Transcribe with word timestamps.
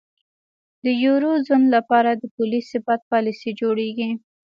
د 0.85 0.85
یورو 1.05 1.31
زون 1.47 1.63
لپاره 1.75 2.09
د 2.13 2.23
پولي 2.33 2.61
ثبات 2.71 3.01
پالیسۍ 3.11 3.51
جوړیږي. 3.61 4.09